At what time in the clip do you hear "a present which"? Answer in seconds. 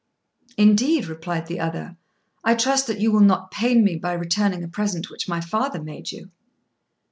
4.63-5.29